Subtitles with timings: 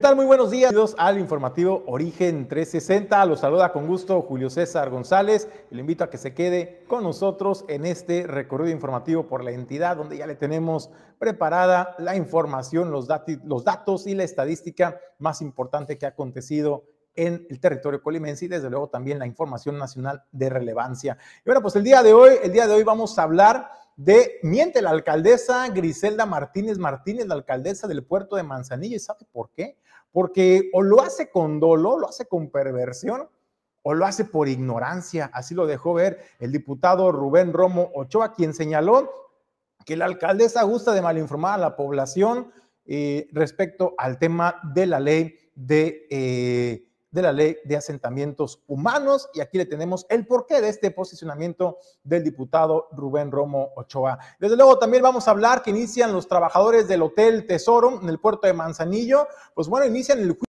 [0.00, 0.14] ¿Qué tal?
[0.14, 0.70] Muy buenos días.
[0.70, 3.24] Bienvenidos al informativo Origen 360.
[3.24, 7.64] Los saluda con gusto Julio César González le invito a que se quede con nosotros
[7.66, 13.08] en este recorrido informativo por la entidad donde ya le tenemos preparada la información, los,
[13.42, 16.84] los datos y la estadística más importante que ha acontecido
[17.16, 21.18] en el territorio colimense y desde luego también la información nacional de relevancia.
[21.40, 23.68] Y bueno, pues el día de hoy, el día de hoy vamos a hablar
[23.98, 28.94] de miente la alcaldesa Griselda Martínez Martínez, la alcaldesa del puerto de Manzanillo.
[28.94, 29.76] ¿Y sabe por qué?
[30.12, 33.28] Porque o lo hace con dolo, lo hace con perversión,
[33.82, 35.30] o lo hace por ignorancia.
[35.32, 39.10] Así lo dejó ver el diputado Rubén Romo Ochoa, quien señaló
[39.84, 42.52] que la alcaldesa gusta de malinformar a la población
[42.84, 46.06] eh, respecto al tema de la ley de...
[46.10, 49.28] Eh, de la ley de asentamientos humanos.
[49.34, 54.18] Y aquí le tenemos el porqué de este posicionamiento del diputado Rubén Romo Ochoa.
[54.38, 58.18] Desde luego también vamos a hablar que inician los trabajadores del Hotel Tesoro en el
[58.18, 59.28] puerto de Manzanillo.
[59.54, 60.47] Pues bueno, inician el juicio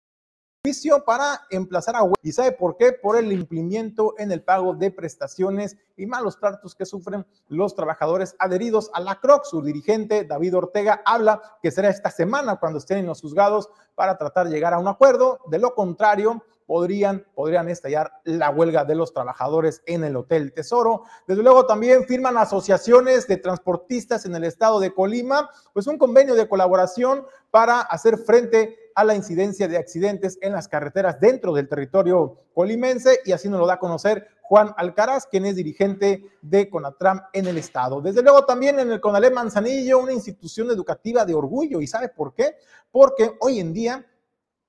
[1.04, 2.92] para emplazar a ¿Y sabe por qué?
[2.92, 8.36] Por el incumplimiento en el pago de prestaciones y malos tratos que sufren los trabajadores
[8.38, 9.44] adheridos a la CROC.
[9.44, 14.18] Su dirigente, David Ortega, habla que será esta semana cuando estén en los juzgados para
[14.18, 15.40] tratar de llegar a un acuerdo.
[15.50, 21.04] De lo contrario, podrían, podrían estallar la huelga de los trabajadores en el Hotel Tesoro.
[21.26, 26.34] Desde luego también firman asociaciones de transportistas en el estado de Colima, pues un convenio
[26.34, 31.68] de colaboración para hacer frente a la incidencia de accidentes en las carreteras dentro del
[31.68, 36.68] territorio colimense y así nos lo da a conocer Juan Alcaraz, quien es dirigente de
[36.68, 38.00] Conatram en el estado.
[38.00, 41.80] Desde luego también en el Conalep Manzanillo, una institución educativa de orgullo.
[41.80, 42.56] ¿Y sabe por qué?
[42.90, 44.04] Porque hoy en día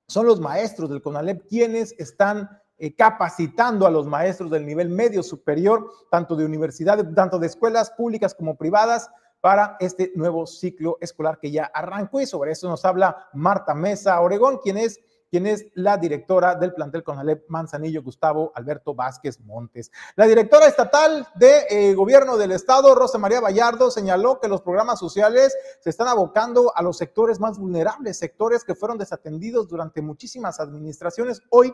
[0.08, 5.24] son los maestros del CONALEP quienes están eh, capacitando a los maestros del nivel medio
[5.24, 9.10] superior, tanto de universidades, tanto de escuelas públicas como privadas,
[9.42, 12.22] para este nuevo ciclo escolar que ya arrancó.
[12.22, 15.00] Y sobre eso nos habla Marta Mesa Oregón, quien es
[15.32, 19.90] quien es la directora del plantel Conalep Manzanillo, Gustavo Alberto Vázquez Montes.
[20.18, 25.00] La directora estatal de eh, gobierno del estado, Rosa María Vallardo, señaló que los programas
[25.00, 30.60] sociales se están abocando a los sectores más vulnerables, sectores que fueron desatendidos durante muchísimas
[30.60, 31.42] administraciones.
[31.50, 31.74] Hoy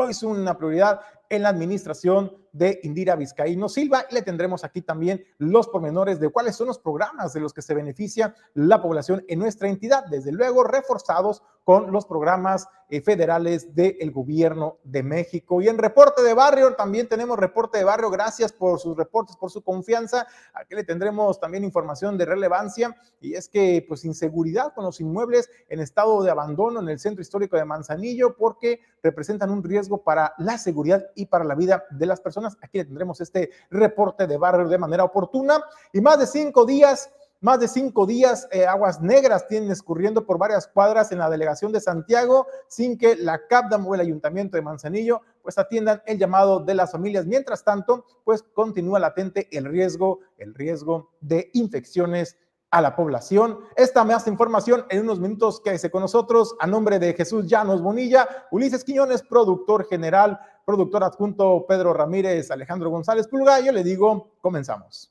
[0.00, 4.82] Hoy es una prioridad en la administración de Indira Vizcaíno Silva y le tendremos aquí
[4.82, 9.24] también los pormenores de cuáles son los programas de los que se beneficia la población
[9.28, 15.60] en nuestra entidad, desde luego reforzados con los programas eh, federales del gobierno de México.
[15.60, 19.50] Y en reporte de barrio, también tenemos reporte de barrio, gracias por sus reportes, por
[19.50, 20.26] su confianza.
[20.54, 25.50] Aquí le tendremos también información de relevancia y es que pues inseguridad con los inmuebles
[25.68, 30.32] en estado de abandono en el centro histórico de Manzanillo porque representan un riesgo para
[30.38, 32.56] la seguridad y para la vida de las personas.
[32.62, 35.62] Aquí le tendremos este reporte de barrio de manera oportuna.
[35.92, 40.38] Y más de cinco días, más de cinco días, eh, aguas negras tienen escurriendo por
[40.38, 44.62] varias cuadras en la delegación de Santiago, sin que la CAPDAM o el ayuntamiento de
[44.62, 47.26] Manzanillo pues atiendan el llamado de las familias.
[47.26, 52.36] Mientras tanto, pues continúa latente el riesgo, el riesgo de infecciones
[52.70, 53.60] a la población.
[53.76, 58.28] Esta más información en unos minutos que con nosotros a nombre de Jesús Llanos Bonilla,
[58.50, 63.58] Ulises Quiñones, productor general, productor adjunto Pedro Ramírez, Alejandro González Pulga.
[63.64, 65.10] Yo le digo, comenzamos.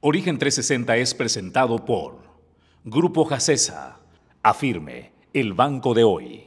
[0.00, 2.16] Origen 360 es presentado por
[2.84, 3.98] Grupo Jacesa,
[4.42, 6.44] Afirme, el banco de hoy.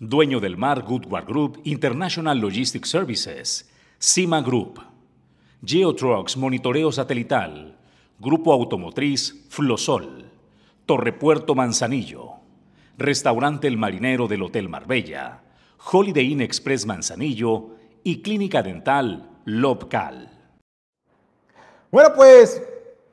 [0.00, 3.70] Dueño del mar Goodward Group International Logistics Services,
[4.00, 4.80] CIMA Group.
[5.64, 7.78] Geotrucks Monitoreo Satelital.
[8.18, 10.28] Grupo Automotriz Flosol,
[10.86, 12.32] Torrepuerto Manzanillo,
[12.98, 15.42] Restaurante El Marinero del Hotel Marbella,
[15.90, 17.70] Holiday Inn Express Manzanillo
[18.04, 20.30] y Clínica Dental Lobcal.
[21.90, 22.62] Bueno, pues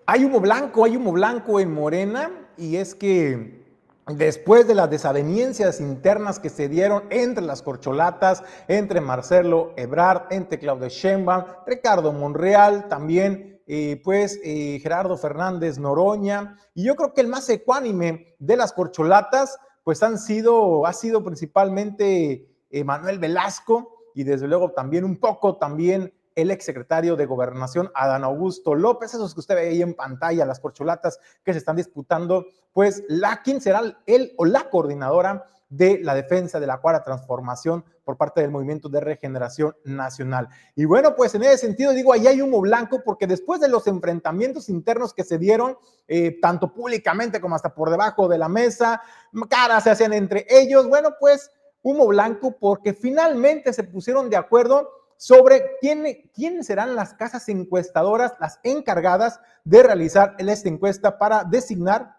[0.06, 3.66] hay humo blanco, hay humo blanco en Morena y es que
[4.08, 10.60] después de las desavenencias internas que se dieron entre las corcholatas, entre Marcelo Ebrard, entre
[10.60, 17.22] Claudio Sheinbaum, Ricardo Monreal, también eh, pues eh, Gerardo Fernández Noroña, y yo creo que
[17.22, 22.49] el más ecuánime de las corcholatas, pues han sido, ha sido principalmente
[22.86, 28.76] Manuel Velasco y desde luego también un poco también el exsecretario de Gobernación, Adán Augusto
[28.76, 33.04] López, esos que usted ve ahí en pantalla, las corcholatas que se están disputando, pues
[33.08, 38.18] la, ¿quién será él o la coordinadora de la defensa de la cuarta transformación por
[38.18, 40.50] parte del Movimiento de Regeneración Nacional.
[40.76, 43.86] Y bueno, pues en ese sentido digo, ahí hay humo blanco porque después de los
[43.86, 45.78] enfrentamientos internos que se dieron,
[46.08, 49.00] eh, tanto públicamente como hasta por debajo de la mesa,
[49.48, 51.52] caras se hacían entre ellos, bueno, pues
[51.82, 58.34] humo blanco porque finalmente se pusieron de acuerdo sobre quién, quiénes serán las casas encuestadoras,
[58.40, 62.16] las encargadas de realizar esta encuesta para designar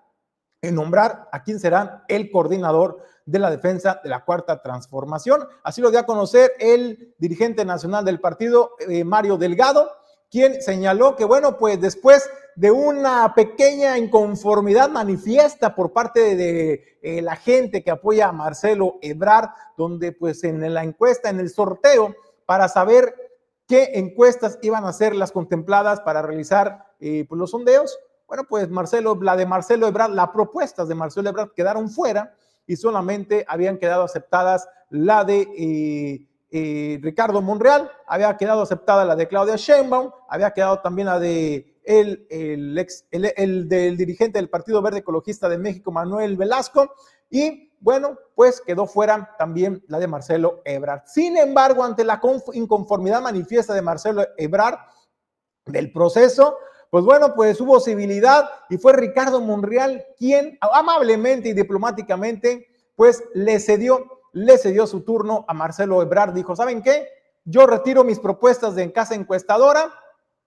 [0.62, 5.46] en nombrar a quién será el coordinador de la defensa de la cuarta transformación.
[5.62, 9.90] Así lo dio a conocer el dirigente nacional del partido, eh, Mario Delgado,
[10.30, 17.22] quien señaló que, bueno, pues después de una pequeña inconformidad manifiesta por parte de eh,
[17.22, 22.14] la gente que apoya a Marcelo Ebrard, donde pues en la encuesta, en el sorteo,
[22.46, 23.14] para saber
[23.66, 28.68] qué encuestas iban a ser las contempladas para realizar eh, pues, los sondeos, bueno, pues
[28.70, 32.34] Marcelo, la de Marcelo Ebrard, las propuestas de Marcelo Ebrard quedaron fuera
[32.66, 39.28] y solamente habían quedado aceptadas la de eh, Ricardo Monreal, había quedado aceptada la de
[39.28, 44.82] Claudia Sheinbaum, había quedado también la de el, el, ex, el, del dirigente del Partido
[44.82, 46.92] Verde Ecologista de México, Manuel Velasco,
[47.30, 51.02] y bueno, pues quedó fuera también la de Marcelo Ebrard.
[51.06, 52.20] Sin embargo, ante la
[52.52, 54.78] inconformidad manifiesta de Marcelo Ebrard
[55.66, 56.58] del proceso,
[56.90, 62.66] pues bueno, pues hubo civilidad y fue Ricardo Monreal quien amablemente y diplomáticamente
[62.96, 66.32] pues le cedió, le cedió su turno a Marcelo Ebrard.
[66.32, 67.08] Dijo, ¿saben qué?
[67.44, 69.92] Yo retiro mis propuestas de en casa encuestadora,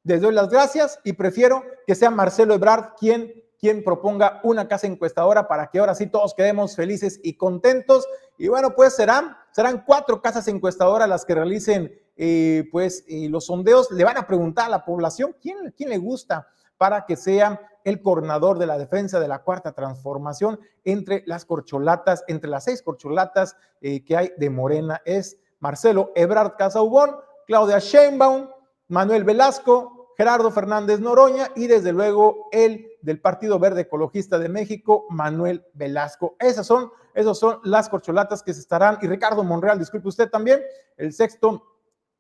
[0.04, 4.88] les doy las gracias y prefiero que sea Marcelo Ebrard quien quien proponga una casa
[4.88, 8.06] encuestadora para que ahora sí todos quedemos felices y contentos.
[8.38, 13.46] Y bueno, pues serán, serán cuatro casas encuestadoras las que realicen eh, pues eh, los
[13.46, 13.90] sondeos.
[13.92, 16.46] Le van a preguntar a la población quién, quién le gusta
[16.78, 22.24] para que sea el coordinador de la defensa de la cuarta transformación entre las corcholatas,
[22.28, 25.02] entre las seis corcholatas eh, que hay de Morena.
[25.06, 27.16] Es Marcelo Ebrard Casaubón,
[27.48, 28.50] Claudia Sheinbaum,
[28.88, 35.06] Manuel Velasco, Gerardo Fernández Noroña y desde luego el del Partido Verde Ecologista de México,
[35.10, 36.36] Manuel Velasco.
[36.40, 40.62] Esas son, esas son las corcholatas que se estarán, y Ricardo Monreal, disculpe usted también,
[40.98, 41.73] el sexto,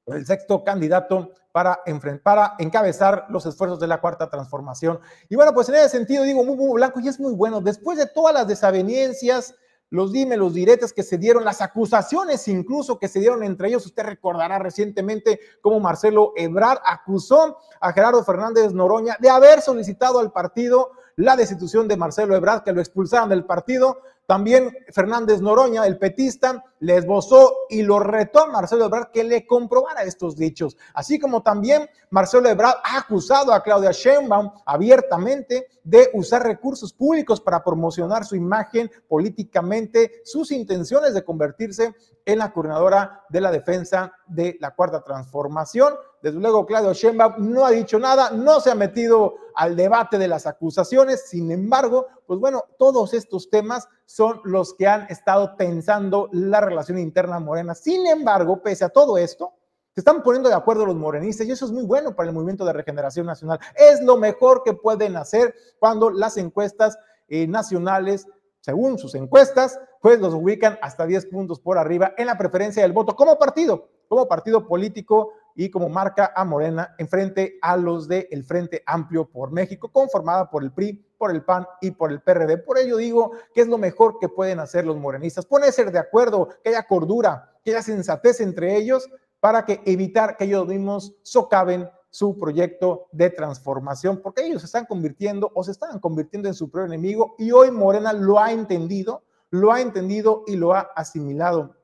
[0.07, 1.79] el sexto candidato para,
[2.23, 4.99] para encabezar los esfuerzos de la cuarta transformación.
[5.29, 7.97] Y bueno, pues en ese sentido digo, muy, muy blanco y es muy bueno, después
[7.97, 9.55] de todas las desavenencias,
[9.93, 13.85] los dime, los diretes que se dieron, las acusaciones incluso que se dieron entre ellos.
[13.85, 20.31] Usted recordará recientemente cómo Marcelo Ebrard acusó a Gerardo Fernández Noroña de haber solicitado al
[20.31, 23.99] partido la destitución de Marcelo Ebrard, que lo expulsaron del partido.
[24.33, 29.45] También Fernández Noroña, el petista, le esbozó y lo retó a Marcelo Ebrard que le
[29.45, 30.75] comprobara estos dichos.
[30.95, 37.39] Así como también Marcelo Ebrard ha acusado a Claudia Sheinbaum abiertamente de usar recursos públicos
[37.41, 41.93] para promocionar su imagen políticamente, sus intenciones de convertirse
[42.25, 45.93] en la coordinadora de la defensa de la cuarta transformación.
[46.23, 50.27] Desde luego, Claudio Sheinbaum no ha dicho nada, no se ha metido al debate de
[50.27, 51.29] las acusaciones.
[51.29, 56.99] Sin embargo, pues bueno, todos estos temas son los que han estado tensando la relación
[56.99, 57.75] interna morena.
[57.75, 59.53] Sin embargo, pese a todo esto,
[59.93, 62.65] se están poniendo de acuerdo los morenistas y eso es muy bueno para el movimiento
[62.65, 63.59] de regeneración nacional.
[63.75, 66.97] Es lo mejor que pueden hacer cuando las encuestas
[67.27, 68.27] eh, nacionales,
[68.59, 72.91] según sus encuestas, pues los ubican hasta 10 puntos por arriba en la preferencia del
[72.91, 78.07] voto como partido, como partido político y como marca a Morena en frente a los
[78.07, 82.11] del el Frente Amplio por México, conformada por el PRI, por el PAN y por
[82.11, 82.57] el PRD.
[82.57, 86.49] Por ello digo que es lo mejor que pueden hacer los morenistas, ponerse de acuerdo,
[86.63, 89.09] que haya cordura, que haya sensatez entre ellos
[89.39, 94.85] para que evitar que ellos mismos socaven su proyecto de transformación, porque ellos se están
[94.85, 99.23] convirtiendo o se están convirtiendo en su propio enemigo y hoy Morena lo ha entendido,
[99.49, 101.75] lo ha entendido y lo ha asimilado.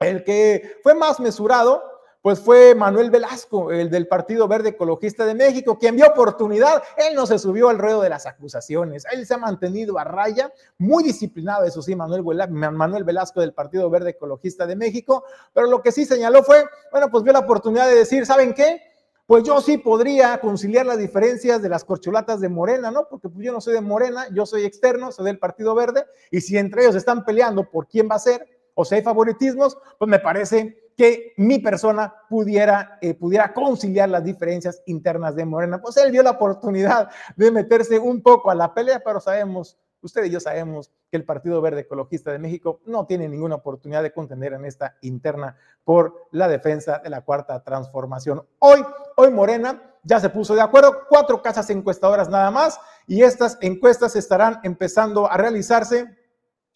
[0.00, 1.82] El que fue más mesurado
[2.20, 6.82] pues fue Manuel Velasco, el del Partido Verde Ecologista de México, quien vio oportunidad.
[6.96, 9.04] Él no se subió al ruedo de las acusaciones.
[9.12, 13.88] Él se ha mantenido a raya, muy disciplinado, eso sí, Manuel, Manuel Velasco del Partido
[13.88, 15.24] Verde Ecologista de México.
[15.52, 18.82] Pero lo que sí señaló fue, bueno, pues vio la oportunidad de decir, ¿saben qué?
[19.24, 23.08] Pues yo sí podría conciliar las diferencias de las corcholatas de Morena, ¿no?
[23.08, 26.40] Porque pues yo no soy de Morena, yo soy externo, soy del Partido Verde, y
[26.40, 30.08] si entre ellos están peleando por quién va a ser, o si hay favoritismos, pues
[30.08, 35.80] me parece que mi persona pudiera, eh, pudiera conciliar las diferencias internas de Morena.
[35.80, 40.24] Pues él dio la oportunidad de meterse un poco a la pelea, pero sabemos, usted
[40.24, 44.12] y yo sabemos que el Partido Verde Ecologista de México no tiene ninguna oportunidad de
[44.12, 48.44] contender en esta interna por la defensa de la cuarta transformación.
[48.58, 48.84] Hoy,
[49.16, 54.16] hoy Morena ya se puso de acuerdo, cuatro casas encuestadoras nada más, y estas encuestas
[54.16, 56.18] estarán empezando a realizarse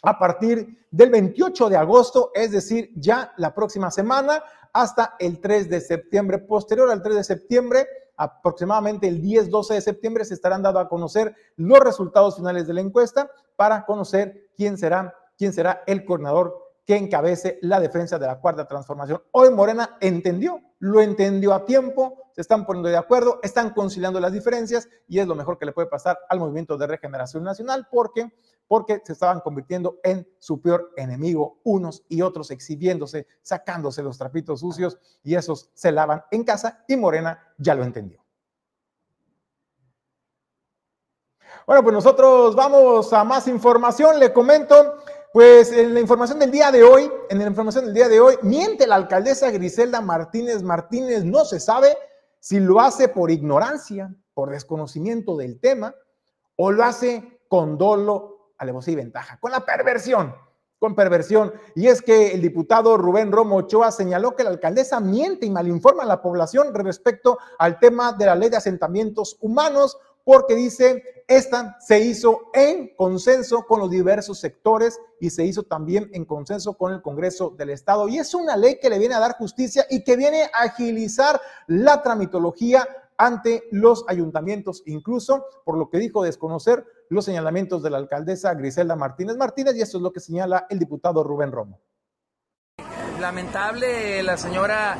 [0.02, 4.42] a partir del 28 de agosto, es decir, ya la próxima semana,
[4.73, 6.38] hasta el 3 de septiembre.
[6.38, 11.35] Posterior al 3 de septiembre, aproximadamente el 10-12 de septiembre, se estarán dando a conocer
[11.56, 16.97] los resultados finales de la encuesta para conocer quién será, quién será el coordinador que
[16.97, 19.23] encabece la defensa de la cuarta transformación.
[19.30, 24.33] Hoy Morena entendió, lo entendió a tiempo, se están poniendo de acuerdo, están conciliando las
[24.33, 28.33] diferencias y es lo mejor que le puede pasar al movimiento de regeneración nacional porque
[28.73, 34.61] porque se estaban convirtiendo en su peor enemigo, unos y otros exhibiéndose, sacándose los trapitos
[34.61, 38.25] sucios y esos se lavan en casa y Morena ya lo entendió.
[41.67, 44.19] Bueno, pues nosotros vamos a más información.
[44.19, 44.97] Le comento,
[45.33, 48.37] pues en la información del día de hoy, en la información del día de hoy,
[48.43, 51.25] miente la alcaldesa Griselda Martínez Martínez.
[51.25, 51.97] No se sabe
[52.42, 55.94] si lo hace por ignorancia, por desconocimiento del tema,
[56.56, 60.34] o lo hace con dolo, alevosía y ventaja, con la perversión,
[60.80, 61.52] con perversión.
[61.76, 66.02] Y es que el diputado Rubén Romo Ochoa señaló que la alcaldesa miente y malinforma
[66.02, 71.77] a la población respecto al tema de la ley de asentamientos humanos, porque dice, esta
[71.81, 76.93] se hizo en consenso con los diversos sectores y se hizo también en consenso con
[76.93, 78.09] el Congreso del Estado.
[78.09, 81.41] Y es una ley que le viene a dar justicia y que viene a agilizar
[81.67, 82.87] la tramitología
[83.17, 88.97] ante los ayuntamientos, incluso por lo que dijo desconocer los señalamientos de la alcaldesa Griselda
[88.97, 91.81] Martínez Martínez, y esto es lo que señala el diputado Rubén Romo.
[93.21, 94.97] Lamentable, la señora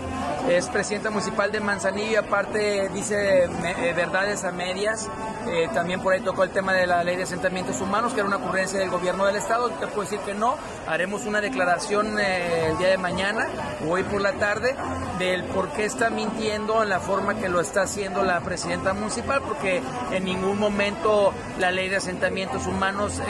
[0.49, 5.09] es presidenta municipal de Manzanillo, aparte dice eh, verdades a medias.
[5.47, 8.29] Eh, también por ahí tocó el tema de la ley de asentamientos humanos, que era
[8.29, 9.71] una ocurrencia del gobierno del estado.
[9.71, 10.57] Te puedo decir que no.
[10.87, 13.47] Haremos una declaración eh, el día de mañana,
[13.89, 14.75] hoy por la tarde,
[15.19, 19.43] del por qué está mintiendo en la forma que lo está haciendo la presidenta municipal,
[19.43, 19.81] porque
[20.11, 23.21] en ningún momento la ley de asentamientos humanos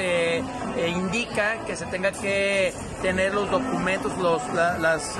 [0.86, 5.16] indica que se tenga que tener los documentos, los, las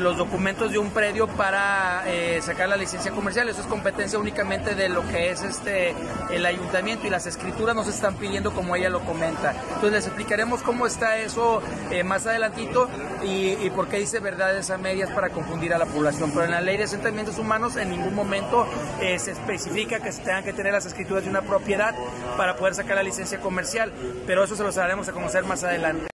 [0.00, 3.48] los documentos de un predio para eh, sacar la licencia comercial.
[3.48, 5.94] Eso es competencia únicamente de lo que es este
[6.30, 9.54] el ayuntamiento y las escrituras no se están pidiendo como ella lo comenta.
[9.68, 12.88] Entonces les explicaremos cómo está eso eh, más adelantito
[13.22, 16.30] y, por qué dice verdades a medias para confundir a la población.
[16.32, 18.66] Pero en la ley de asentamientos humanos en ningún momento
[19.00, 21.94] se especifica que se tengan que tener las escrituras de una propiedad
[22.36, 23.92] para poder sacar la licencia comercial.
[24.26, 26.15] Pero eso se los haremos a conocer más adelante.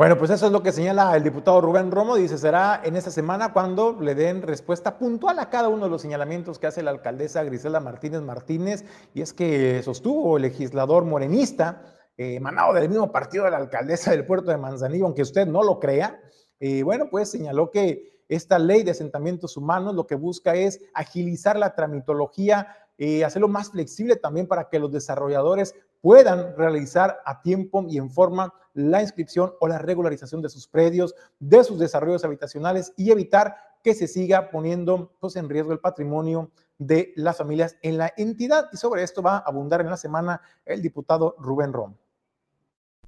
[0.00, 2.16] Bueno, pues eso es lo que señala el diputado Rubén Romo.
[2.16, 6.00] Dice, será en esta semana cuando le den respuesta puntual a cada uno de los
[6.00, 8.86] señalamientos que hace la alcaldesa Griselda Martínez Martínez.
[9.12, 11.82] Y es que sostuvo el legislador morenista,
[12.16, 15.62] eh, emanado del mismo partido de la alcaldesa del puerto de Manzanillo, aunque usted no
[15.62, 16.18] lo crea.
[16.60, 21.58] Eh, bueno, pues señaló que esta ley de asentamientos humanos lo que busca es agilizar
[21.58, 27.84] la tramitología y hacerlo más flexible también para que los desarrolladores puedan realizar a tiempo
[27.88, 32.92] y en forma la inscripción o la regularización de sus predios, de sus desarrollos habitacionales
[32.96, 37.98] y evitar que se siga poniendo pues, en riesgo el patrimonio de las familias en
[37.98, 38.68] la entidad.
[38.72, 41.94] Y sobre esto va a abundar en la semana el diputado Rubén Rom.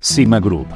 [0.01, 0.67] Cima Group,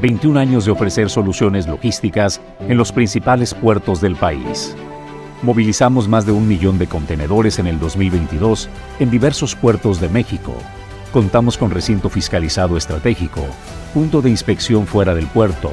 [0.00, 4.74] 21 años de ofrecer soluciones logísticas en los principales puertos del país.
[5.42, 10.54] Movilizamos más de un millón de contenedores en el 2022 en diversos puertos de México
[11.12, 13.42] Contamos con recinto fiscalizado estratégico,
[13.92, 15.70] punto de inspección fuera del puerto,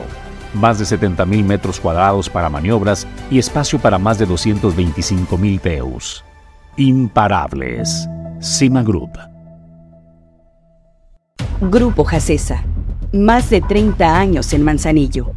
[0.53, 6.25] más de 70.000 metros cuadrados para maniobras y espacio para más de 225.000 TEUs.
[6.75, 8.09] Imparables.
[8.41, 9.11] Cima Group.
[11.61, 12.65] Grupo Jacesa.
[13.13, 15.31] Más de 30 años en Manzanillo.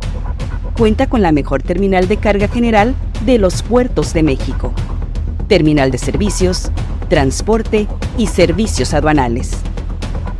[0.76, 4.72] Cuenta con la mejor terminal de carga general de los puertos de México.
[5.46, 6.72] Terminal de servicios,
[7.08, 7.86] transporte
[8.18, 9.62] y servicios aduanales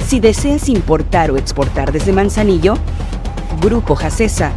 [0.07, 2.75] si deseas importar o exportar desde Manzanillo,
[3.61, 4.53] Grupo Jacesa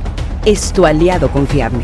[0.46, 1.84] es tu aliado confiable.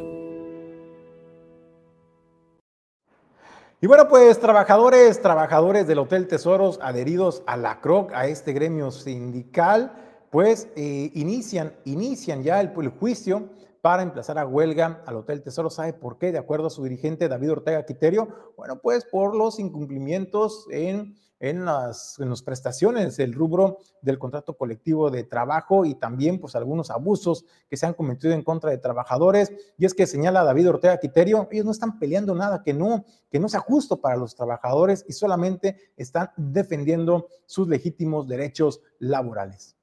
[3.83, 8.91] Y bueno, pues trabajadores, trabajadores del Hotel Tesoros adheridos a la CROC, a este gremio
[8.91, 9.91] sindical,
[10.29, 13.49] pues eh, inician, inician ya el, juicio
[13.81, 15.71] para emplazar a huelga al Hotel Tesoro.
[15.71, 16.31] ¿Sabe por qué?
[16.31, 21.65] De acuerdo a su dirigente David Ortega Quiterio, bueno, pues por los incumplimientos en en
[21.65, 26.91] las, en las prestaciones del rubro del contrato colectivo de trabajo y también pues algunos
[26.91, 29.51] abusos que se han cometido en contra de trabajadores.
[29.77, 33.39] Y es que señala David Ortega Quiterio, ellos no están peleando nada que no, que
[33.39, 39.75] no sea justo para los trabajadores y solamente están defendiendo sus legítimos derechos laborales.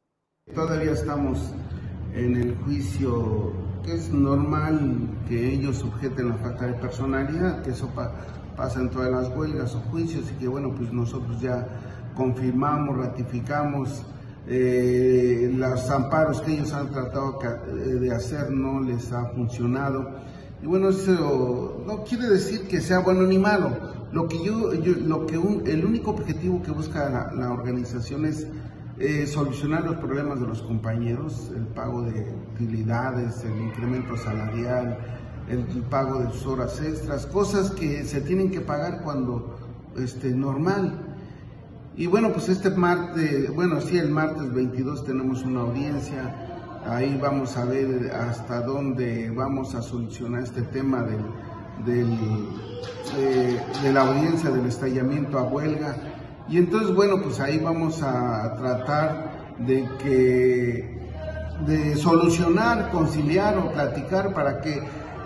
[0.54, 1.40] Todavía estamos
[2.14, 7.88] en el juicio que es normal que ellos sujeten la falta de personalidad, que eso
[7.88, 8.38] pasa
[8.76, 11.66] en todas las huelgas o juicios y que bueno, pues nosotros ya
[12.14, 14.04] confirmamos, ratificamos
[14.48, 17.38] eh, los amparos que ellos han tratado
[17.74, 20.10] de hacer no les ha funcionado.
[20.60, 23.70] Y bueno, eso no quiere decir que sea bueno ni malo.
[24.10, 25.36] Lo que yo, lo que
[25.70, 28.46] el único objetivo que busca la, organización es
[28.98, 34.98] eh, solucionar los problemas de los compañeros, el pago de utilidades, el incremento salarial,
[35.49, 39.59] el pago de sus horas extras, cosas que se tienen que pagar cuando
[39.97, 41.17] este, normal.
[41.97, 47.57] Y bueno, pues este martes, bueno, sí, el martes 22 tenemos una audiencia, ahí vamos
[47.57, 51.25] a ver hasta dónde vamos a solucionar este tema del,
[51.85, 55.97] de, la audiencia del estallamiento a huelga.
[56.49, 60.99] Y entonces, bueno, pues ahí vamos a tratar de que
[61.67, 64.81] de solucionar, conciliar o platicar para que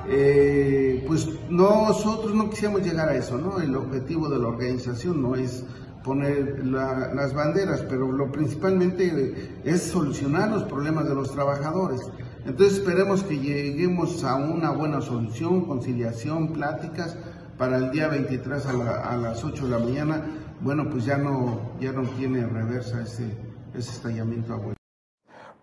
[0.08, 3.60] eh, pues nosotros no quisiéramos llegar a eso, ¿no?
[3.60, 5.64] El objetivo de la organización no es
[6.02, 12.00] poner las banderas, pero lo principalmente es solucionar los problemas de los trabajadores.
[12.44, 17.16] Entonces esperemos que lleguemos a una buena solución, conciliación, pláticas
[17.56, 20.26] para el día 23 a, las 8 de la mañana.
[20.60, 23.26] Bueno, pues ya no, ya no tiene reversa ese,
[23.74, 24.81] ese estallamiento a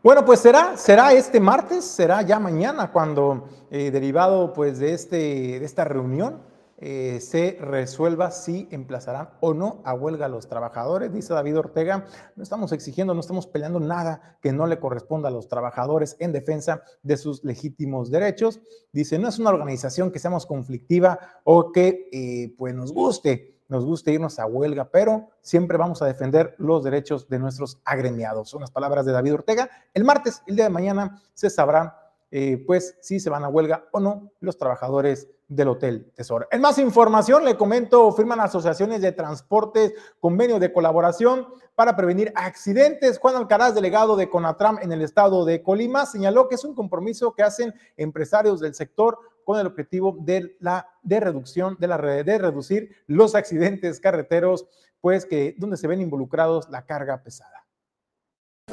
[0.02, 5.18] bueno, pues será, será este martes, será ya mañana cuando, eh, derivado pues de, este,
[5.60, 6.42] de esta reunión,
[6.82, 11.12] eh, se resuelva si emplazarán o no a huelga a los trabajadores.
[11.12, 12.06] Dice David Ortega,
[12.38, 16.32] no estamos exigiendo, no estamos peleando nada que no le corresponda a los trabajadores en
[16.32, 18.62] defensa de sus legítimos derechos.
[18.94, 23.86] Dice, no es una organización que seamos conflictiva o que eh, pues nos guste nos
[23.86, 28.50] guste irnos a huelga, pero siempre vamos a defender los derechos de nuestros agremiados.
[28.50, 29.70] Son las palabras de David Ortega.
[29.94, 31.96] El martes, el día de mañana, se sabrá
[32.32, 36.48] eh, pues si se van a huelga o no los trabajadores del Hotel Tesoro.
[36.52, 43.18] En más información, le comento, firman asociaciones de transportes, convenio de colaboración para prevenir accidentes.
[43.18, 47.34] Juan Alcaraz, delegado de Conatram en el estado de Colima, señaló que es un compromiso
[47.34, 52.38] que hacen empresarios del sector con el objetivo de la de reducción de la de
[52.38, 54.66] reducir los accidentes carreteros,
[55.02, 57.60] pues que donde se ven involucrados la carga pesada.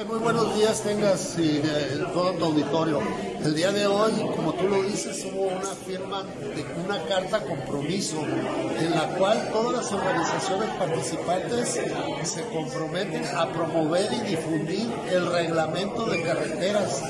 [0.05, 1.63] Muy buenos días tengas y
[2.13, 3.01] todo tu auditorio.
[3.43, 8.21] El día de hoy, como tú lo dices, hubo una firma de una carta compromiso
[8.21, 11.81] en la cual todas las organizaciones participantes
[12.25, 17.03] se comprometen a promover y difundir el reglamento de carreteras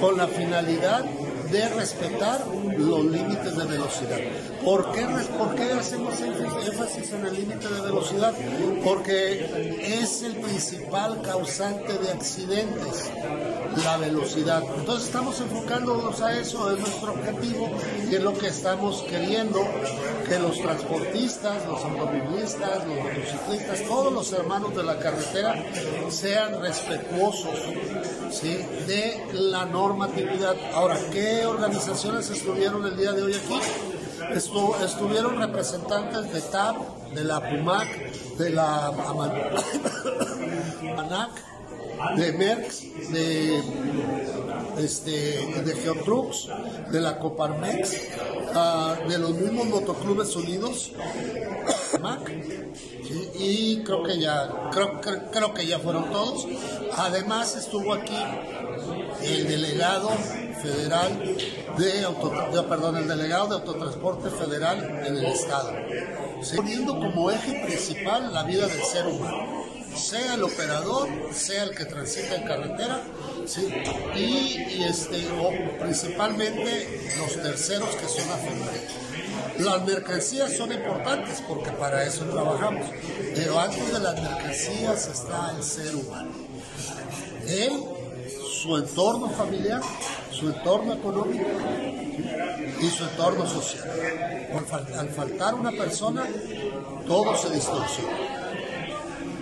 [0.00, 1.04] con la finalidad
[1.52, 2.46] de respetar
[2.78, 4.18] los límites de velocidad.
[4.64, 5.04] ¿Por qué,
[5.38, 8.32] ¿Por qué hacemos énfasis en el límite de velocidad?
[8.84, 13.10] Porque es el principal causante de accidentes,
[13.84, 14.62] la velocidad.
[14.78, 17.70] Entonces estamos enfocándonos a eso, es nuestro objetivo
[18.08, 19.60] y es lo que estamos queriendo,
[20.28, 25.56] que los transportistas, los automovilistas, los motociclistas, todos los hermanos de la carretera
[26.08, 27.58] sean respetuosos
[28.86, 30.54] de la normatividad.
[30.74, 33.60] Ahora, ¿qué organizaciones estuvieron el día de hoy aquí?
[34.84, 36.76] Estuvieron representantes de TAP,
[37.14, 39.52] de la PUMAC, de la AMANAC,
[42.16, 42.82] de MERX,
[43.12, 43.62] de,
[44.78, 45.74] este, de
[46.90, 47.96] de la Coparmex,
[48.54, 50.92] ah, de los mismos motoclubes unidos,
[53.38, 56.46] y creo que ya creo, creo que ya fueron todos.
[56.96, 58.18] Además estuvo aquí
[59.22, 60.10] el delegado
[60.62, 61.36] federal
[61.76, 62.30] de, auto,
[62.68, 65.72] perdón, el delegado de autotransporte federal en el estado,
[66.56, 71.84] poniendo como eje principal la vida del ser humano, sea el operador, sea el que
[71.84, 73.02] transita en carretera,
[74.14, 75.26] y, este,
[75.80, 79.02] principalmente los terceros que son afectados.
[79.58, 82.86] Las mercancías son importantes porque para eso trabajamos,
[83.34, 86.30] pero antes de las mercancías está el ser humano.
[87.46, 87.72] Él,
[88.62, 89.82] su entorno familiar,
[90.42, 91.44] su entorno económico
[92.80, 93.88] y su entorno social.
[94.98, 96.24] Al faltar una persona,
[97.06, 98.10] todo se distorsiona.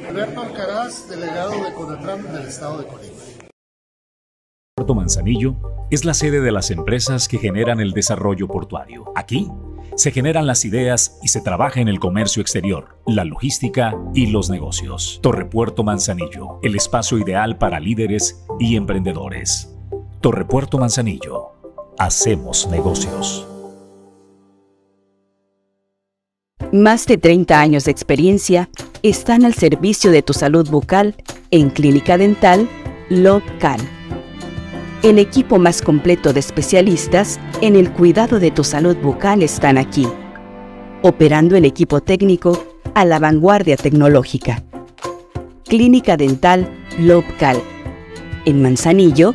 [0.07, 3.15] Alberto Alcaraz, delegado de Conatram del Estado de Colima
[4.77, 5.57] Puerto Manzanillo
[5.91, 9.11] es la sede de las empresas que generan el desarrollo portuario.
[9.17, 9.51] Aquí
[9.97, 14.51] se generan las ideas y se trabaja en el comercio exterior, la logística y los
[14.51, 15.19] negocios.
[15.23, 19.80] Torre Puerto Manzanillo, el espacio ideal para líderes y emprendedores.
[20.21, 21.53] Torre Puerto Manzanillo,
[21.99, 23.49] hacemos negocios.
[26.73, 28.69] Más de 30 años de experiencia
[29.03, 31.15] están al servicio de tu salud bucal
[31.51, 32.69] en Clínica Dental
[33.09, 33.81] Local.
[35.03, 40.07] El equipo más completo de especialistas en el cuidado de tu salud bucal están aquí,
[41.01, 42.63] operando el equipo técnico
[42.95, 44.63] a la vanguardia tecnológica.
[45.65, 47.57] Clínica Dental Local.
[48.45, 49.35] En Manzanillo,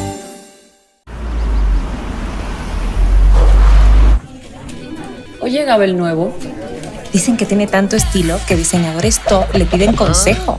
[5.71, 6.33] Oye, Gabel Nuevo.
[7.13, 10.57] Dicen que tiene tanto estilo que diseñadores top le piden consejo.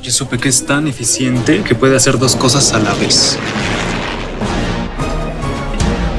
[0.00, 3.36] Yo supe que es tan eficiente que puede hacer dos cosas a la vez.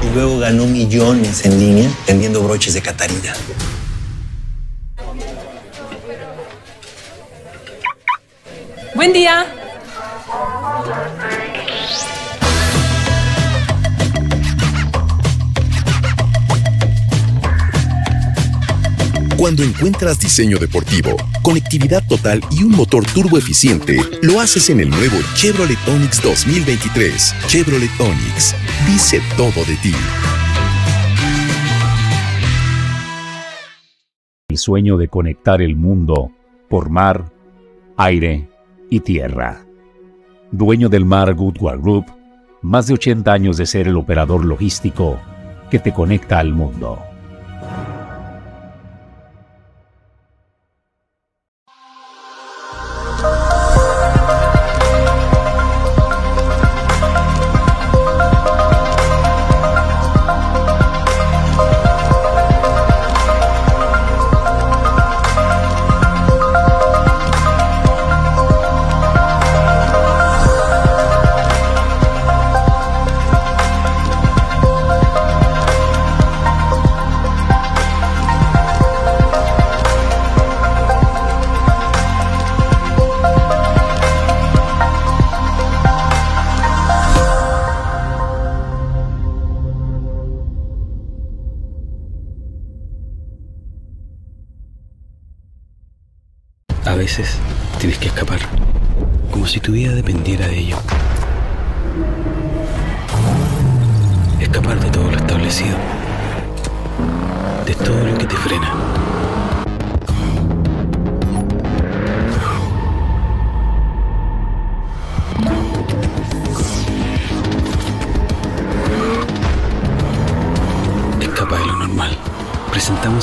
[0.02, 3.34] Y luego ganó millones en línea vendiendo broches de Catarina.
[8.95, 9.62] Buen día.
[19.43, 24.89] Cuando encuentras diseño deportivo, conectividad total y un motor turbo eficiente, lo haces en el
[24.89, 27.36] nuevo Chevrolet Onix 2023.
[27.47, 28.56] Chevrolet Onix
[28.88, 29.93] dice todo de ti.
[34.47, 36.32] El sueño de conectar el mundo
[36.69, 37.29] por mar,
[37.97, 38.47] aire
[38.89, 39.65] y tierra.
[40.53, 42.06] Dueño del mar Goodward Group,
[42.62, 45.19] más de 80 años de ser el operador logístico
[45.69, 46.97] que te conecta al mundo.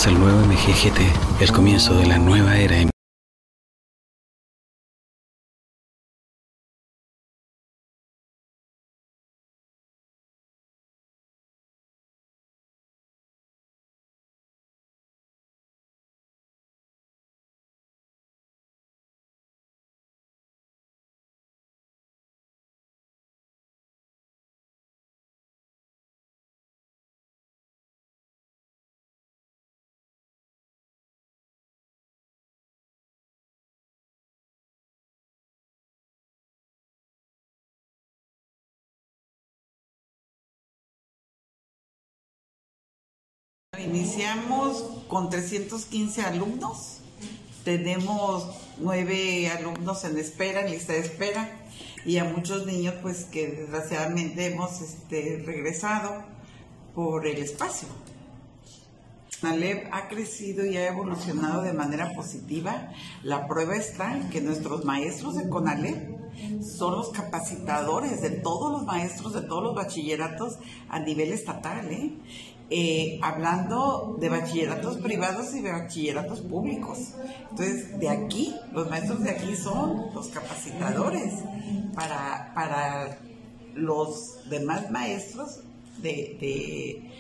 [0.06, 2.89] El nuevo MGGT, el comienzo de la nueva era en
[43.85, 46.99] Iniciamos con 315 alumnos.
[47.64, 48.47] Tenemos
[48.79, 51.51] nueve alumnos en espera, en lista de espera,
[52.05, 56.23] y a muchos niños, pues que desgraciadamente hemos este, regresado
[56.95, 57.88] por el espacio.
[59.40, 62.93] CONALEP ha crecido y ha evolucionado de manera positiva.
[63.23, 66.21] La prueba está en que nuestros maestros de CONALEP
[66.62, 71.90] son los capacitadores de todos los maestros de todos los bachilleratos a nivel estatal.
[71.90, 72.12] ¿eh?
[72.72, 77.14] Eh, hablando de bachilleratos privados y de bachilleratos públicos.
[77.50, 81.35] Entonces, de aquí, los maestros de aquí son los capacitadores
[81.96, 83.18] para, para
[83.74, 85.62] los demás maestros
[86.00, 87.11] de,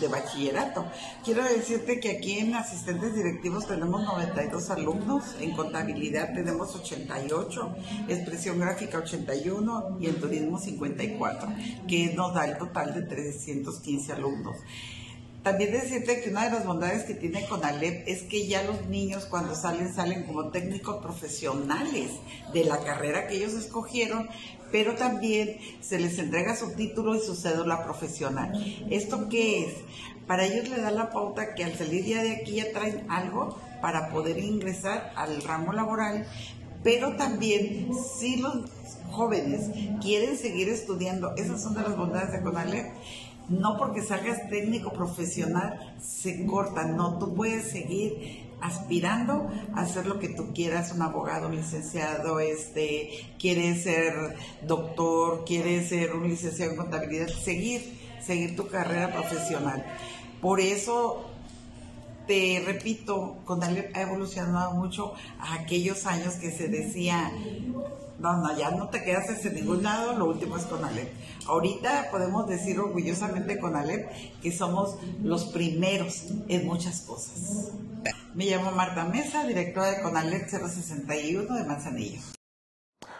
[0.00, 0.86] de, bachillerato.
[1.24, 7.74] Quiero decirte que aquí en asistentes directivos tenemos 92 alumnos, en contabilidad tenemos 88,
[8.08, 11.48] expresión gráfica 81 y en turismo 54,
[11.86, 14.56] que nos da el total de 315 alumnos.
[15.42, 19.24] También decirte que una de las bondades que tiene Conalep es que ya los niños
[19.24, 22.10] cuando salen salen como técnicos profesionales
[22.52, 24.28] de la carrera que ellos escogieron,
[24.70, 28.52] pero también se les entrega su título y su cédula profesional.
[28.90, 29.74] ¿Esto qué es?
[30.26, 33.58] Para ellos le da la pauta que al salir ya de aquí ya traen algo
[33.80, 36.26] para poder ingresar al ramo laboral,
[36.84, 38.70] pero también si los
[39.10, 42.86] jóvenes quieren seguir estudiando, esas son de las bondades de CONALEP,
[43.50, 50.18] no porque salgas técnico profesional se corta, no, tú puedes seguir aspirando a hacer lo
[50.18, 54.36] que tú quieras, un abogado, un licenciado, este, quieres ser
[54.66, 59.84] doctor, quieres ser un licenciado en contabilidad, seguir, seguir tu carrera profesional.
[60.40, 61.26] Por eso
[62.28, 67.32] te repito, Conalep ha evolucionado mucho a aquellos años que se decía,
[68.20, 71.10] no, no, ya no te quedas en ningún lado, lo último es Conalep.
[71.46, 74.10] Ahorita podemos decir orgullosamente con Alep
[74.42, 77.72] que somos los primeros en muchas cosas.
[78.34, 82.20] Me llamo Marta Mesa, directora de Conalep 061 de Manzanillo.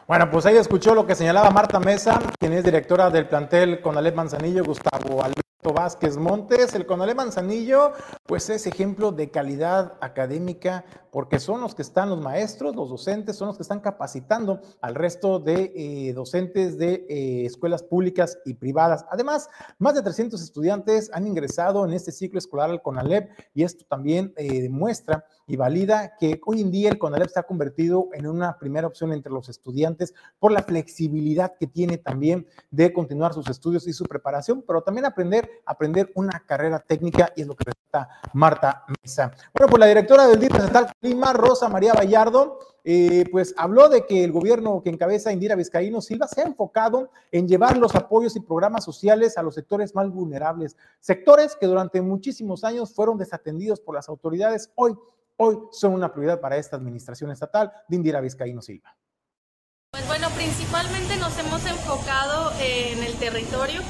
[0.07, 4.15] Bueno, pues ahí escuchó lo que señalaba Marta Mesa, quien es directora del plantel Conalep
[4.15, 5.40] Manzanillo, Gustavo Alberto.
[5.63, 7.93] Vázquez Montes, el Conalep Manzanillo,
[8.27, 13.37] pues es ejemplo de calidad académica porque son los que están los maestros, los docentes,
[13.37, 18.55] son los que están capacitando al resto de eh, docentes de eh, escuelas públicas y
[18.55, 19.05] privadas.
[19.11, 23.85] Además, más de 300 estudiantes han ingresado en este ciclo escolar al CONALEP y esto
[23.87, 28.29] también eh, demuestra y valida que hoy en día el CONALEP se ha convertido en
[28.29, 33.49] una primera opción entre los estudiantes por la flexibilidad que tiene también de continuar sus
[33.49, 37.65] estudios y su preparación, pero también aprender aprender una carrera técnica y es lo que
[37.65, 39.33] presenta Marta Mesa.
[39.53, 44.07] Bueno, pues la directora del DIF Estatal Clima, Rosa María Vallardo, eh, pues habló de
[44.07, 48.37] que el gobierno que encabeza Indira Vizcaíno Silva se ha enfocado en llevar los apoyos
[48.37, 53.81] y programas sociales a los sectores más vulnerables, sectores que durante muchísimos años fueron desatendidos
[53.81, 54.97] por las autoridades, hoy,
[55.41, 58.95] hoy son una prioridad para esta administración estatal de Indira Vizcaíno Silva.
[59.93, 63.81] Pues bueno, principalmente nos hemos enfocado en el territorio,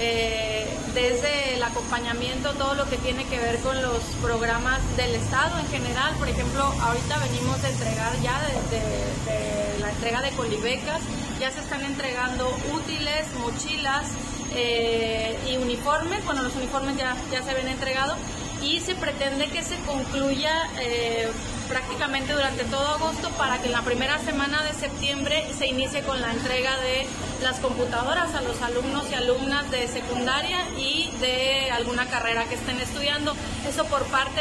[0.00, 5.58] eh, desde el acompañamiento, todo lo que tiene que ver con los programas del Estado
[5.60, 6.14] en general.
[6.18, 11.02] Por ejemplo, ahorita venimos de entregar ya de, la entrega de colibecas,
[11.38, 14.08] ya se están entregando útiles, mochilas
[14.54, 16.24] eh, y uniformes.
[16.24, 18.16] Bueno, los uniformes ya, ya se ven entregados
[18.64, 21.30] y se pretende que se concluya eh,
[21.68, 26.20] prácticamente durante todo agosto para que en la primera semana de septiembre se inicie con
[26.20, 27.06] la entrega de
[27.42, 32.80] las computadoras a los alumnos y alumnas de secundaria y de alguna carrera que estén
[32.80, 33.34] estudiando.
[33.68, 34.40] Eso por parte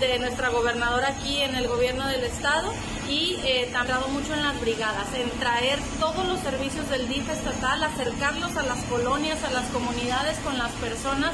[0.00, 2.72] de nuestra gobernadora aquí en el gobierno del estado
[3.08, 7.82] y eh, tardado mucho en las brigadas, en traer todos los servicios del DIF estatal,
[7.82, 11.32] acercarlos a las colonias, a las comunidades con las personas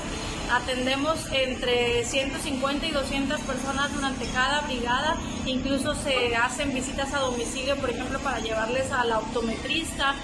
[0.51, 5.17] Atendemos entre 150 y 200 personas durante cada brigada.
[5.47, 10.17] Incluso se hacen visitas a domicilio, por ejemplo, para llevarles al optometrista,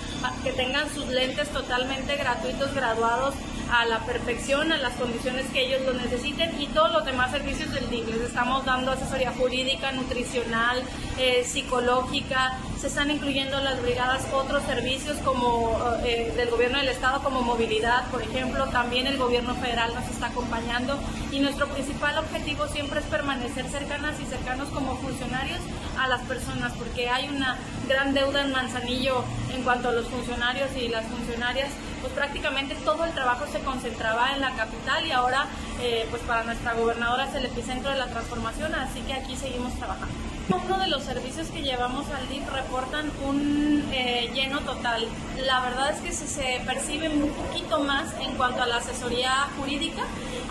[0.43, 3.35] que tengan sus lentes totalmente gratuitos, graduados
[3.71, 7.73] a la perfección, a las condiciones que ellos lo necesiten y todos los demás servicios
[7.73, 8.09] del DIC.
[8.09, 10.83] Les estamos dando asesoría jurídica, nutricional,
[11.19, 17.23] eh, psicológica, se están incluyendo las brigadas otros servicios como eh, del gobierno del estado
[17.23, 20.99] como movilidad, por ejemplo, también el gobierno federal nos está acompañando.
[21.33, 25.61] Y nuestro principal objetivo siempre es permanecer cercanas y cercanos como funcionarios
[25.99, 27.57] a las personas porque hay una
[27.89, 29.25] gran deuda en Manzanillo
[29.55, 31.71] en cuanto a los funcionarios y las funcionarias.
[32.01, 35.47] Pues prácticamente todo el trabajo se concentraba en la capital y ahora
[35.81, 39.75] eh, pues para nuestra gobernadora es el epicentro de la transformación, así que aquí seguimos
[39.75, 40.26] trabajando.
[40.49, 45.09] Uno de los servicios que llevamos al DIF reportan un eh, lleno total.
[45.45, 49.49] La verdad es que se, se percibe un poquito más en cuanto a la asesoría
[49.59, 50.03] jurídica.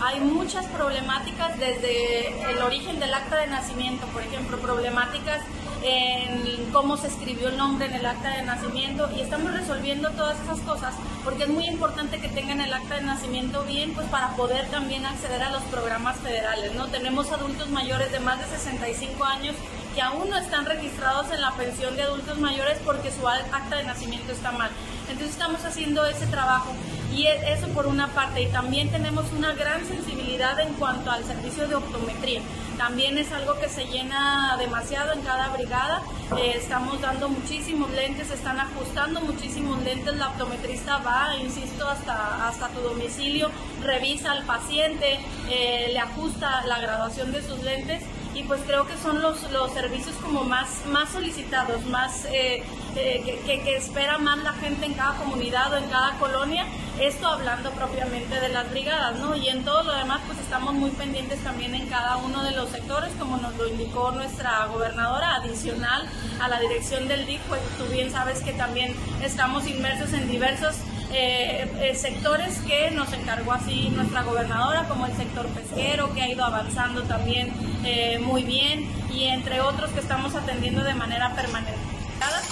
[0.02, 5.40] Hay muchas problemáticas desde el origen del acta de nacimiento, por ejemplo, problemáticas
[5.82, 10.36] en cómo se escribió el nombre en el acta de nacimiento y estamos resolviendo todas
[10.40, 14.30] esas cosas porque es muy importante que tengan el acta de nacimiento bien pues para
[14.36, 16.88] poder también acceder a los programas federales, ¿no?
[16.88, 19.54] Tenemos adultos mayores de más de 65 años
[19.96, 23.84] que aún no están registrados en la pensión de adultos mayores porque su acta de
[23.84, 24.70] nacimiento está mal.
[25.08, 26.74] Entonces estamos haciendo ese trabajo
[27.14, 28.42] Y e, eso por una parte.
[28.42, 32.42] Y también tenemos una gran sensibilidad en cuanto al servicio de optometría.
[32.76, 36.02] También es algo que se llena demasiado en cada brigada.
[36.36, 40.14] Eh, estamos dando muchísimos lentes, están ajustando muchísimos lentes.
[40.16, 43.50] La optometrista va, insisto, hasta, hasta tu domicilio,
[43.82, 48.02] revisa al paciente, eh, le ajusta la graduación de sus lentes
[48.36, 52.62] y pues creo que son los, los servicios como más, más solicitados, más eh,
[52.94, 56.66] eh, que, que, espera más la gente en cada comunidad o en cada colonia,
[57.00, 59.34] esto hablando propiamente de las brigadas, ¿no?
[59.36, 62.68] Y en todo lo demás pues estamos muy pendientes también en cada uno de los
[62.68, 66.06] sectores, como nos lo indicó nuestra gobernadora, adicional
[66.38, 70.74] a la dirección del DIC, pues tú bien sabes que también estamos inmersos en diversos
[71.12, 76.28] eh, eh, sectores que nos encargó así nuestra gobernadora, como el sector pesquero, que ha
[76.28, 77.52] ido avanzando también
[77.84, 81.78] eh, muy bien, y entre otros que estamos atendiendo de manera permanente.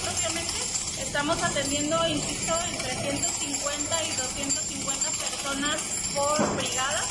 [0.03, 0.53] Propiamente
[1.01, 5.81] estamos atendiendo, insisto, entre 150 y 250 personas
[6.15, 7.03] por brigada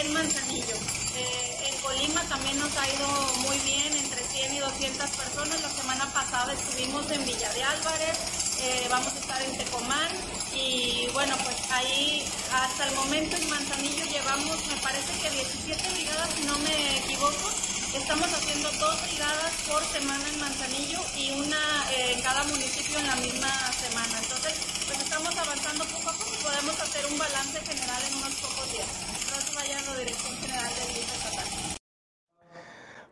[0.00, 0.76] en Manzanillo.
[1.16, 3.08] en Colima también nos ha ido
[3.48, 5.62] muy bien, entre 100 y 200 personas.
[5.62, 8.18] La semana pasada estuvimos en Villa de Álvarez,
[8.60, 10.08] eh, vamos a estar en Tecomán
[10.54, 16.30] y bueno, pues ahí hasta el momento en Manzanillo llevamos, me parece que 17 brigadas,
[16.34, 17.50] si no me equivoco.
[17.94, 23.06] Estamos haciendo dos brigadas por semana en Manzanillo y una eh, en cada municipio en
[23.06, 24.18] la misma semana.
[24.22, 24.54] Entonces,
[24.86, 28.72] pues estamos avanzando poco a poco y podemos hacer un balance general en unos pocos
[28.72, 28.88] días.
[29.24, 31.61] Entonces, vaya a la Dirección General del INE Estatal.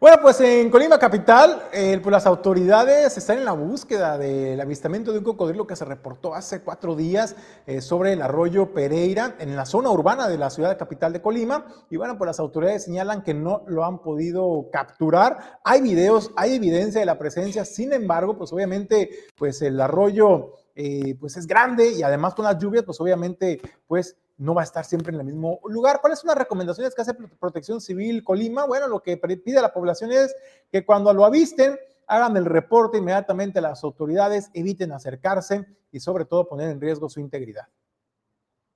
[0.01, 5.19] Bueno, pues en Colima Capital, pues las autoridades están en la búsqueda del avistamiento de
[5.19, 7.37] un cocodrilo que se reportó hace cuatro días
[7.67, 11.67] eh, sobre el arroyo Pereira, en la zona urbana de la ciudad capital de Colima.
[11.91, 15.61] Y bueno, pues las autoridades señalan que no lo han podido capturar.
[15.65, 21.15] Hay videos, hay evidencia de la presencia, sin embargo, pues obviamente, pues el arroyo eh,
[21.21, 24.85] pues es grande y además con las lluvias, pues obviamente, pues no va a estar
[24.85, 26.01] siempre en el mismo lugar.
[26.01, 28.65] ¿Cuáles son las recomendaciones que hace Protección Civil Colima?
[28.67, 30.35] Bueno, lo que pide a la población es
[30.73, 36.25] que cuando lo avisten, hagan el reporte inmediatamente a las autoridades, eviten acercarse y sobre
[36.25, 37.69] todo poner en riesgo su integridad.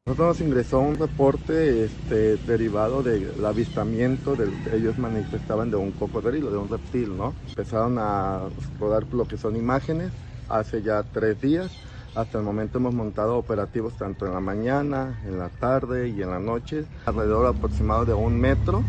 [0.05, 6.51] Nosotros nos ingresó un reporte este, derivado del avistamiento, de, ellos manifestaban de un cocodrilo,
[6.51, 7.35] de un reptil, ¿no?
[7.49, 10.13] Empezaron a rodar lo que son imágenes
[10.51, 11.71] hace ya tres días
[12.15, 16.31] hasta el momento hemos montado operativos tanto en la mañana, en la tarde y en
[16.31, 18.83] la noche, alrededor aproximado de un metro.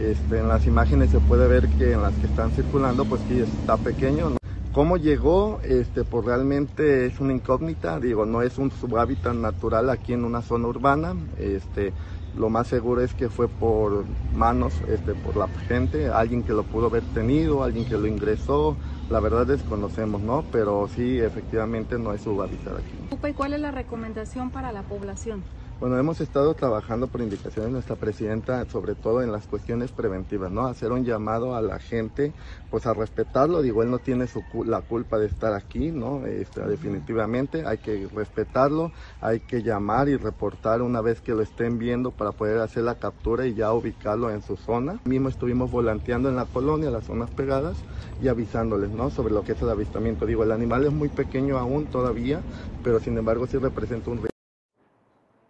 [0.00, 3.40] Este, en las imágenes se puede ver que en las que están circulando, pues sí
[3.40, 4.36] está pequeño.
[4.72, 5.60] ¿Cómo llegó?
[5.62, 10.24] Este, pues realmente es una incógnita, digo, no es un su hábitat natural aquí en
[10.24, 11.14] una zona urbana.
[11.38, 11.92] Este,
[12.34, 16.64] lo más seguro es que fue por manos, este, por la gente, alguien que lo
[16.64, 20.48] pudo haber tenido, alguien que lo ingresó, la verdad desconocemos, ¿no?
[20.50, 22.98] Pero sí, efectivamente no es su hábitat aquí.
[23.10, 25.44] ¿Y cuál es la recomendación para la población?
[25.80, 30.50] Bueno, hemos estado trabajando por indicaciones de nuestra presidenta, sobre todo en las cuestiones preventivas,
[30.50, 30.66] ¿no?
[30.66, 32.32] Hacer un llamado a la gente,
[32.70, 33.60] pues a respetarlo.
[33.60, 36.26] Digo, él no tiene su, la culpa de estar aquí, ¿no?
[36.26, 41.78] Este, definitivamente hay que respetarlo, hay que llamar y reportar una vez que lo estén
[41.78, 45.00] viendo para poder hacer la captura y ya ubicarlo en su zona.
[45.04, 47.76] Mismo estuvimos volanteando en la colonia, las zonas pegadas,
[48.22, 49.10] y avisándoles, ¿no?
[49.10, 50.24] Sobre lo que es el avistamiento.
[50.24, 52.40] Digo, el animal es muy pequeño aún todavía,
[52.84, 54.33] pero sin embargo sí representa un riesgo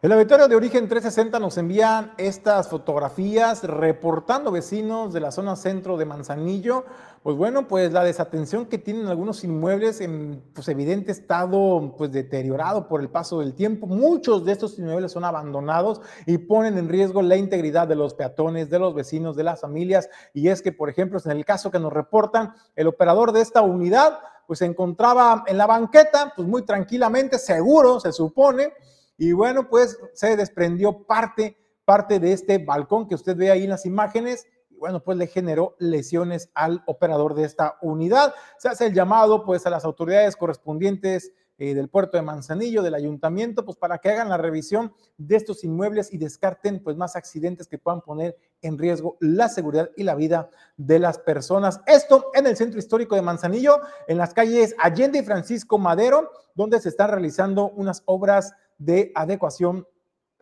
[0.05, 5.97] el auditorio de Origen 360 nos envía estas fotografías reportando vecinos de la zona centro
[5.97, 6.85] de Manzanillo.
[7.23, 12.87] Pues bueno, pues la desatención que tienen algunos inmuebles en pues evidente estado pues deteriorado
[12.87, 13.87] por el paso del tiempo.
[13.87, 18.69] Muchos de estos inmuebles son abandonados y ponen en riesgo la integridad de los peatones,
[18.69, 20.11] de los vecinos, de las familias.
[20.35, 23.62] Y es que, por ejemplo, en el caso que nos reportan, el operador de esta
[23.62, 28.75] unidad pues se encontraba en la banqueta, pues muy tranquilamente, seguro, se supone,
[29.16, 33.70] y bueno, pues se desprendió parte, parte de este balcón que usted ve ahí en
[33.70, 34.46] las imágenes.
[34.70, 38.35] Y bueno, pues le generó lesiones al operador de esta unidad.
[38.59, 42.95] Se hace el llamado pues a las autoridades correspondientes eh, del puerto de Manzanillo, del
[42.95, 47.69] ayuntamiento, pues para que hagan la revisión de estos inmuebles y descarten pues más accidentes
[47.69, 51.81] que puedan poner en riesgo la seguridad y la vida de las personas.
[51.87, 56.81] Esto en el centro histórico de Manzanillo, en las calles Allende y Francisco Madero, donde
[56.81, 59.87] se están realizando unas obras de adecuación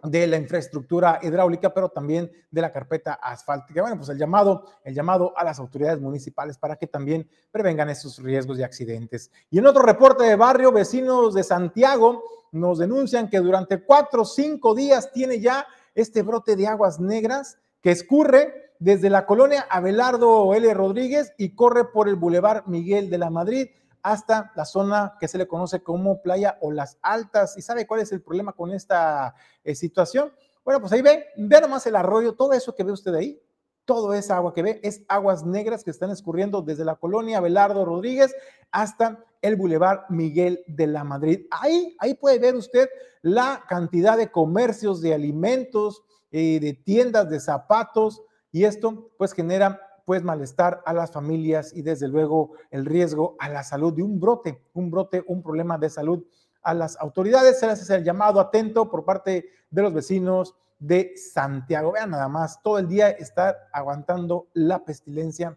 [0.03, 3.83] de la infraestructura hidráulica, pero también de la carpeta asfáltica.
[3.83, 8.19] Bueno, pues el llamado, el llamado a las autoridades municipales para que también prevengan esos
[8.19, 9.31] riesgos de accidentes.
[9.51, 14.27] Y en otro reporte de barrio, vecinos de Santiago nos denuncian que durante cuatro o
[14.27, 20.55] cinco días tiene ya este brote de aguas negras que escurre desde la colonia Abelardo
[20.55, 20.75] L.
[20.75, 23.69] Rodríguez y corre por el Boulevard Miguel de la Madrid
[24.03, 27.57] hasta la zona que se le conoce como Playa o Las Altas.
[27.57, 29.35] ¿Y sabe cuál es el problema con esta
[29.65, 30.33] eh, situación?
[30.65, 33.41] Bueno, pues ahí ve, ve nomás el arroyo, todo eso que ve usted ahí,
[33.85, 37.85] todo esa agua que ve es aguas negras que están escurriendo desde la colonia Belardo
[37.85, 38.35] Rodríguez
[38.71, 41.47] hasta el Boulevard Miguel de la Madrid.
[41.51, 42.89] Ahí, ahí puede ver usted
[43.23, 48.23] la cantidad de comercios, de alimentos, eh, de tiendas, de zapatos,
[48.53, 53.49] y esto pues genera pues malestar a las familias y desde luego el riesgo a
[53.49, 56.25] la salud de un brote, un brote, un problema de salud
[56.63, 57.59] a las autoridades.
[57.61, 61.93] Se les el llamado atento por parte de los vecinos de Santiago.
[61.93, 65.57] Vean nada más, todo el día estar aguantando la pestilencia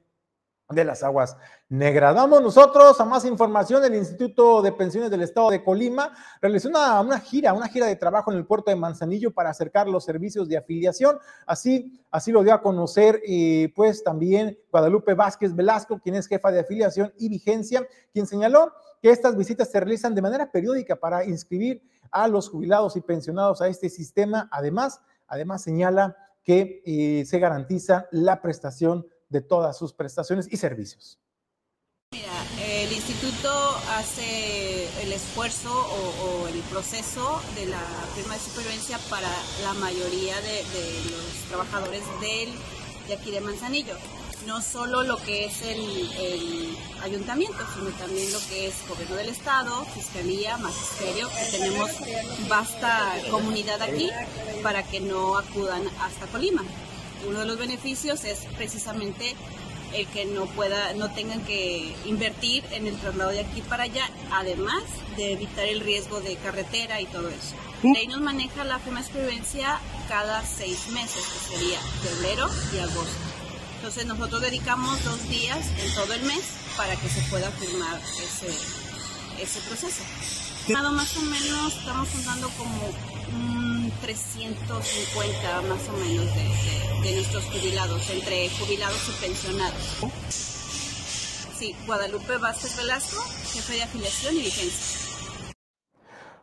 [0.70, 1.38] de las aguas
[1.70, 2.16] negras.
[2.16, 3.84] Vamos nosotros a más información.
[3.84, 6.12] El Instituto de Pensiones del Estado de Colima
[6.42, 9.88] realizó una, una, gira, una gira de trabajo en el puerto de Manzanillo para acercar
[9.88, 11.20] los servicios de afiliación.
[11.46, 16.52] Así, así lo dio a conocer, eh, pues también Guadalupe Vázquez Velasco, quien es jefa
[16.52, 21.26] de afiliación y vigencia, quien señaló que estas visitas se realizan de manera periódica para
[21.26, 24.50] inscribir a los jubilados y pensionados a este sistema.
[24.52, 31.20] Además, además señala que eh, se garantiza la prestación de todas sus prestaciones y servicios.
[32.12, 33.50] Mira, el instituto
[33.90, 37.82] hace el esfuerzo o, el proceso de la
[38.16, 39.30] firma de supervivencia para
[39.64, 42.54] la mayoría de, de los trabajadores del,
[43.08, 43.96] de aquí de Manzanillo.
[44.46, 45.80] No solo lo que es el,
[46.20, 51.90] el, ayuntamiento, sino también lo que es gobierno del estado, fiscalía, magisterio, que tenemos
[52.48, 54.10] vasta comunidad aquí
[54.62, 56.64] para que no acudan hasta Colima
[57.28, 59.36] uno de los beneficios es precisamente
[59.94, 64.10] el que no pueda, no tengan que invertir en el traslado de aquí para allá,
[64.32, 64.84] además
[65.16, 67.56] de evitar el riesgo de carretera y todo eso.
[67.96, 73.14] Ahí nos maneja la firma de experiencia cada seis meses, que sería febrero y agosto.
[73.76, 76.44] Entonces nosotros dedicamos dos días en todo el mes
[76.76, 78.48] para que se pueda firmar ese,
[79.42, 80.02] ese proceso.
[80.70, 82.92] Más o menos estamos contando como
[84.06, 89.82] 350 más o menos de, nuestros jubilados, entre jubilados y pensionados.
[91.58, 93.20] Sí, Guadalupe Vázquez Velasco,
[93.52, 95.00] jefe de afiliación y vigencia.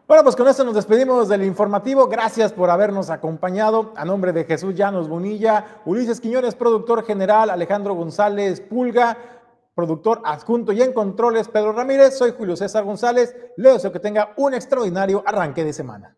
[0.09, 2.09] Bueno, pues con esto nos despedimos del informativo.
[2.09, 3.93] Gracias por habernos acompañado.
[3.97, 9.17] A nombre de Jesús Llanos Bonilla, Ulises Quiñones, productor general, Alejandro González Pulga,
[9.77, 12.19] productor adjunto y en controles, Pedro Ramírez.
[12.19, 13.37] Soy Julio César González.
[13.57, 16.17] Le deseo que tenga un extraordinario arranque de semana.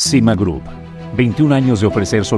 [0.00, 0.62] Cima Group,
[1.16, 2.28] 21 años de ofrecer soluciones